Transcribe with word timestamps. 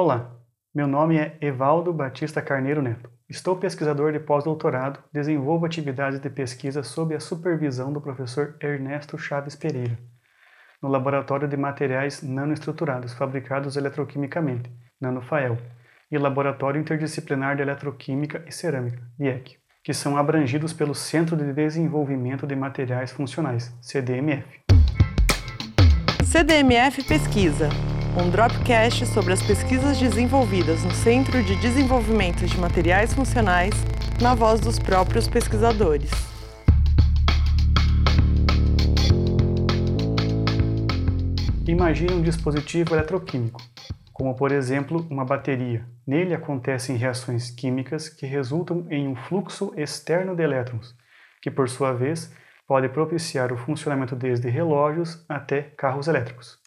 Olá, 0.00 0.30
meu 0.72 0.86
nome 0.86 1.18
é 1.18 1.36
Evaldo 1.40 1.92
Batista 1.92 2.40
Carneiro 2.40 2.80
Neto. 2.80 3.10
Estou 3.28 3.56
pesquisador 3.56 4.12
de 4.12 4.20
pós-doutorado, 4.20 5.00
desenvolvo 5.12 5.66
atividades 5.66 6.20
de 6.20 6.30
pesquisa 6.30 6.84
sob 6.84 7.16
a 7.16 7.18
supervisão 7.18 7.92
do 7.92 8.00
professor 8.00 8.56
Ernesto 8.60 9.18
Chaves 9.18 9.56
Pereira, 9.56 9.98
no 10.80 10.88
Laboratório 10.88 11.48
de 11.48 11.56
Materiais 11.56 12.22
Nanoestruturados 12.22 13.12
Fabricados 13.12 13.76
Eletroquimicamente, 13.76 14.70
NanoFael, 15.00 15.58
e 16.08 16.16
Laboratório 16.16 16.80
Interdisciplinar 16.80 17.56
de 17.56 17.62
Eletroquímica 17.62 18.44
e 18.46 18.52
Cerâmica, 18.52 19.02
IEC, 19.18 19.58
que 19.82 19.92
são 19.92 20.16
abrangidos 20.16 20.72
pelo 20.72 20.94
Centro 20.94 21.36
de 21.36 21.52
Desenvolvimento 21.52 22.46
de 22.46 22.54
Materiais 22.54 23.10
Funcionais, 23.10 23.76
CDMF. 23.82 24.60
CDMF 26.24 27.02
Pesquisa 27.02 27.68
um 28.16 28.30
Dropcast 28.30 29.06
sobre 29.06 29.32
as 29.32 29.42
pesquisas 29.42 29.98
desenvolvidas 29.98 30.82
no 30.82 30.90
Centro 30.92 31.42
de 31.42 31.56
Desenvolvimento 31.56 32.46
de 32.46 32.58
Materiais 32.58 33.12
Funcionais, 33.12 33.74
na 34.20 34.34
voz 34.34 34.60
dos 34.60 34.78
próprios 34.78 35.28
pesquisadores. 35.28 36.10
Imagine 41.66 42.14
um 42.14 42.22
dispositivo 42.22 42.94
eletroquímico, 42.94 43.60
como 44.12 44.34
por 44.34 44.52
exemplo 44.52 45.06
uma 45.10 45.24
bateria. 45.24 45.84
Nele 46.06 46.34
acontecem 46.34 46.96
reações 46.96 47.50
químicas 47.50 48.08
que 48.08 48.26
resultam 48.26 48.86
em 48.90 49.06
um 49.06 49.14
fluxo 49.14 49.72
externo 49.76 50.34
de 50.34 50.42
elétrons, 50.42 50.96
que 51.42 51.50
por 51.50 51.68
sua 51.68 51.92
vez 51.92 52.32
pode 52.66 52.88
propiciar 52.88 53.52
o 53.52 53.56
funcionamento 53.56 54.16
desde 54.16 54.48
relógios 54.48 55.24
até 55.28 55.62
carros 55.62 56.08
elétricos. 56.08 56.57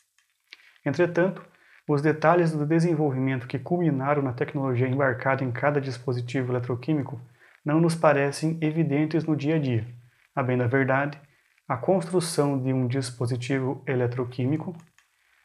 Entretanto, 0.86 1.44
os 1.88 2.02
detalhes 2.02 2.52
do 2.52 2.66
desenvolvimento 2.66 3.48
que 3.48 3.60
culminaram 3.60 4.22
na 4.22 4.34
tecnologia 4.34 4.88
embarcada 4.88 5.44
em 5.44 5.52
cada 5.52 5.82
dispositivo 5.82 6.52
eletroquímico 6.52 7.20
não 7.66 7.80
nos 7.80 7.96
parecem 7.96 8.58
evidentes 8.62 9.24
no 9.24 9.36
dia 9.36 9.56
a 9.56 9.60
dia. 9.60 9.88
A 10.36 10.42
bem 10.42 10.58
da 10.58 10.68
verdade, 10.68 11.20
a 11.68 11.78
construção 11.78 12.58
de 12.62 12.74
um 12.74 12.88
dispositivo 12.88 13.84
eletroquímico 13.86 14.76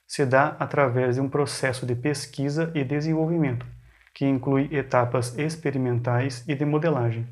se 0.07 0.25
dá 0.25 0.57
através 0.59 1.17
de 1.17 1.21
um 1.21 1.29
processo 1.29 1.85
de 1.85 1.95
pesquisa 1.95 2.71
e 2.75 2.85
desenvolvimento, 2.85 3.67
que 4.15 4.25
inclui 4.25 4.69
etapas 4.73 5.37
experimentais 5.37 6.45
e 6.47 6.55
de 6.55 6.65
modelagem, 6.65 7.27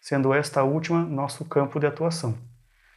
sendo 0.00 0.32
esta 0.32 0.62
última 0.62 1.00
nosso 1.04 1.44
campo 1.44 1.78
de 1.80 1.86
atuação. 1.86 2.38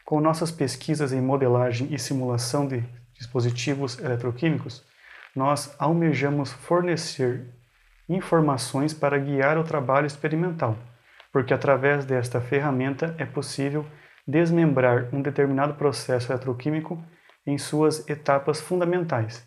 Com 0.06 0.22
nossas 0.22 0.52
pesquisas 0.52 1.12
em 1.12 1.22
modelagem 1.22 1.94
e 1.94 1.98
simulação 1.98 2.68
de 2.68 2.84
dispositivos 3.14 4.00
eletroquímicos, 4.00 4.84
nós 5.36 5.76
almejamos 5.80 6.52
fornecer 6.52 7.48
informações 8.08 8.94
para 8.94 9.18
guiar 9.18 9.58
o 9.58 9.64
trabalho 9.64 10.06
experimental, 10.06 10.78
porque 11.32 11.54
através 11.54 12.06
desta 12.06 12.40
ferramenta 12.42 13.16
é 13.18 13.26
possível 13.26 13.86
desmembrar 14.28 15.10
um 15.14 15.22
determinado 15.22 15.74
processo 15.74 16.32
eletroquímico 16.32 17.04
em 17.46 17.58
suas 17.58 18.08
etapas 18.08 18.62
fundamentais 18.62 19.46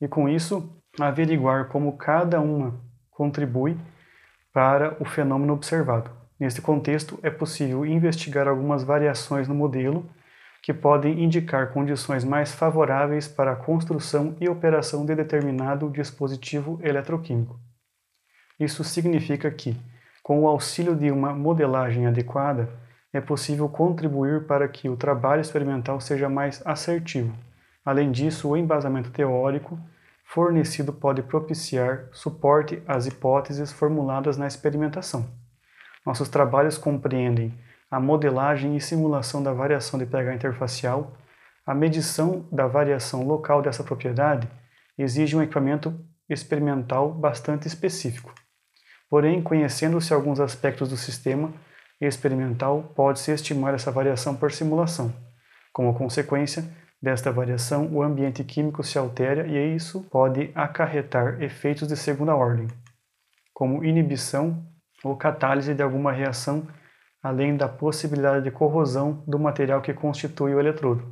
e, 0.00 0.08
com 0.08 0.28
isso, 0.28 0.80
averiguar 1.00 1.68
como 1.68 1.96
cada 1.96 2.40
uma 2.40 2.80
contribui 3.10 3.76
para 4.52 4.96
o 5.00 5.04
fenômeno 5.04 5.52
observado. 5.52 6.10
Neste 6.38 6.60
contexto, 6.60 7.18
é 7.22 7.30
possível 7.30 7.84
investigar 7.84 8.48
algumas 8.48 8.82
variações 8.82 9.48
no 9.48 9.54
modelo 9.54 10.08
que 10.64 10.72
podem 10.72 11.22
indicar 11.22 11.74
condições 11.74 12.24
mais 12.24 12.54
favoráveis 12.54 13.28
para 13.28 13.52
a 13.52 13.56
construção 13.56 14.34
e 14.40 14.48
operação 14.48 15.04
de 15.04 15.14
determinado 15.14 15.90
dispositivo 15.90 16.80
eletroquímico. 16.82 17.60
Isso 18.58 18.82
significa 18.82 19.50
que, 19.50 19.76
com 20.22 20.40
o 20.40 20.48
auxílio 20.48 20.96
de 20.96 21.10
uma 21.10 21.34
modelagem 21.34 22.06
adequada, 22.06 22.70
é 23.12 23.20
possível 23.20 23.68
contribuir 23.68 24.46
para 24.46 24.66
que 24.66 24.88
o 24.88 24.96
trabalho 24.96 25.42
experimental 25.42 26.00
seja 26.00 26.30
mais 26.30 26.66
assertivo. 26.66 27.36
Além 27.84 28.10
disso, 28.10 28.48
o 28.48 28.56
embasamento 28.56 29.10
teórico 29.10 29.78
fornecido 30.24 30.94
pode 30.94 31.22
propiciar 31.24 32.06
suporte 32.10 32.82
às 32.88 33.06
hipóteses 33.06 33.70
formuladas 33.70 34.38
na 34.38 34.46
experimentação. 34.46 35.28
Nossos 36.06 36.30
trabalhos 36.30 36.78
compreendem 36.78 37.52
a 37.90 38.00
modelagem 38.00 38.76
e 38.76 38.80
simulação 38.80 39.42
da 39.42 39.52
variação 39.52 39.98
de 39.98 40.06
pH 40.06 40.34
interfacial, 40.34 41.16
a 41.66 41.74
medição 41.74 42.46
da 42.52 42.66
variação 42.66 43.26
local 43.26 43.62
dessa 43.62 43.82
propriedade 43.82 44.48
exige 44.98 45.36
um 45.36 45.42
equipamento 45.42 45.98
experimental 46.28 47.12
bastante 47.12 47.66
específico. 47.66 48.34
Porém, 49.08 49.42
conhecendo-se 49.42 50.12
alguns 50.12 50.40
aspectos 50.40 50.88
do 50.88 50.96
sistema 50.96 51.52
experimental, 52.00 52.92
pode-se 52.94 53.30
estimar 53.30 53.74
essa 53.74 53.90
variação 53.90 54.34
por 54.34 54.52
simulação. 54.52 55.14
Como 55.72 55.94
consequência 55.94 56.64
desta 57.00 57.30
variação, 57.30 57.86
o 57.92 58.02
ambiente 58.02 58.42
químico 58.44 58.82
se 58.82 58.98
altera 58.98 59.46
e 59.46 59.76
isso 59.76 60.02
pode 60.10 60.50
acarretar 60.54 61.42
efeitos 61.42 61.88
de 61.88 61.96
segunda 61.96 62.34
ordem, 62.34 62.66
como 63.52 63.84
inibição 63.84 64.66
ou 65.02 65.16
catálise 65.16 65.74
de 65.74 65.82
alguma 65.82 66.12
reação 66.12 66.66
além 67.24 67.56
da 67.56 67.66
possibilidade 67.66 68.44
de 68.44 68.50
corrosão 68.50 69.24
do 69.26 69.38
material 69.38 69.80
que 69.80 69.94
constitui 69.94 70.54
o 70.54 70.60
eletrodo, 70.60 71.02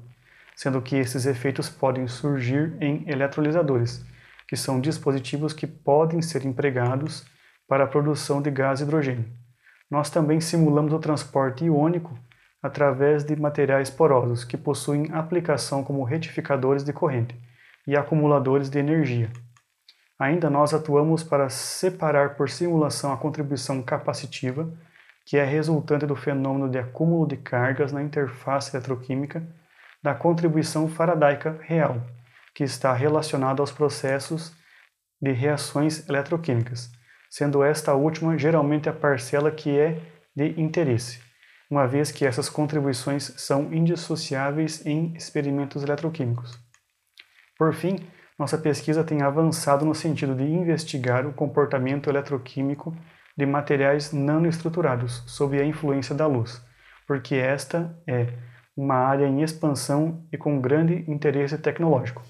sendo 0.54 0.82
que 0.82 0.94
esses 0.94 1.24
efeitos 1.24 1.70
podem 1.70 2.06
surgir 2.06 2.76
em 2.82 3.08
eletrolisadores, 3.08 4.04
que 4.46 4.54
são 4.54 4.78
dispositivos 4.78 5.54
que 5.54 5.66
podem 5.66 6.20
ser 6.20 6.44
empregados 6.44 7.24
para 7.66 7.84
a 7.84 7.86
produção 7.86 8.42
de 8.42 8.50
gás 8.50 8.82
hidrogênio. 8.82 9.24
Nós 9.90 10.10
também 10.10 10.38
simulamos 10.38 10.92
o 10.92 10.98
transporte 10.98 11.64
iônico 11.64 12.14
através 12.62 13.24
de 13.24 13.34
materiais 13.34 13.88
porosos 13.88 14.44
que 14.44 14.58
possuem 14.58 15.08
aplicação 15.12 15.82
como 15.82 16.04
retificadores 16.04 16.84
de 16.84 16.92
corrente 16.92 17.34
e 17.86 17.96
acumuladores 17.96 18.68
de 18.68 18.78
energia. 18.78 19.30
Ainda 20.18 20.50
nós 20.50 20.74
atuamos 20.74 21.22
para 21.22 21.48
separar 21.48 22.36
por 22.36 22.50
simulação 22.50 23.14
a 23.14 23.16
contribuição 23.16 23.82
capacitiva 23.82 24.70
que 25.24 25.36
é 25.36 25.44
resultante 25.44 26.06
do 26.06 26.16
fenômeno 26.16 26.68
de 26.68 26.78
acúmulo 26.78 27.26
de 27.26 27.36
cargas 27.36 27.92
na 27.92 28.02
interface 28.02 28.74
eletroquímica 28.74 29.46
da 30.02 30.14
contribuição 30.14 30.88
faradaica 30.88 31.58
real, 31.62 32.04
que 32.54 32.64
está 32.64 32.92
relacionada 32.92 33.62
aos 33.62 33.70
processos 33.70 34.52
de 35.20 35.30
reações 35.32 36.08
eletroquímicas, 36.08 36.90
sendo 37.30 37.62
esta 37.62 37.94
última 37.94 38.36
geralmente 38.36 38.88
a 38.88 38.92
parcela 38.92 39.50
que 39.50 39.78
é 39.78 40.00
de 40.34 40.60
interesse, 40.60 41.20
uma 41.70 41.86
vez 41.86 42.10
que 42.10 42.26
essas 42.26 42.48
contribuições 42.48 43.32
são 43.36 43.72
indissociáveis 43.72 44.84
em 44.84 45.14
experimentos 45.14 45.82
eletroquímicos. 45.82 46.58
Por 47.56 47.72
fim, 47.72 47.96
nossa 48.38 48.58
pesquisa 48.58 49.04
tem 49.04 49.22
avançado 49.22 49.84
no 49.84 49.94
sentido 49.94 50.34
de 50.34 50.42
investigar 50.42 51.24
o 51.26 51.32
comportamento 51.32 52.10
eletroquímico 52.10 52.92
de 53.36 53.46
materiais 53.46 54.12
nanoestruturados 54.12 55.22
sob 55.26 55.58
a 55.60 55.64
influência 55.64 56.14
da 56.14 56.26
luz, 56.26 56.62
porque 57.06 57.34
esta 57.34 57.96
é 58.06 58.28
uma 58.76 58.94
área 58.94 59.26
em 59.26 59.42
expansão 59.42 60.24
e 60.32 60.36
com 60.36 60.60
grande 60.60 61.04
interesse 61.08 61.58
tecnológico. 61.58 62.22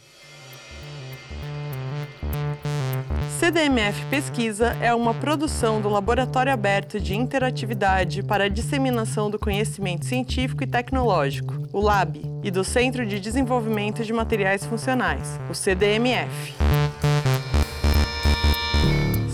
CDMF 3.38 4.06
Pesquisa 4.06 4.76
é 4.80 4.94
uma 4.94 5.12
produção 5.14 5.80
do 5.80 5.88
Laboratório 5.88 6.52
Aberto 6.52 7.00
de 7.00 7.16
Interatividade 7.16 8.22
para 8.22 8.44
a 8.44 8.48
Disseminação 8.48 9.28
do 9.28 9.38
Conhecimento 9.38 10.04
Científico 10.04 10.62
e 10.62 10.66
Tecnológico, 10.66 11.54
o 11.72 11.80
LAB, 11.80 12.22
e 12.44 12.52
do 12.52 12.62
Centro 12.62 13.04
de 13.04 13.18
Desenvolvimento 13.18 14.04
de 14.04 14.12
Materiais 14.12 14.64
Funcionais, 14.64 15.40
o 15.50 15.54
CDMF. 15.54 16.54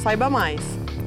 Saiba 0.02 0.30
mais 0.30 0.87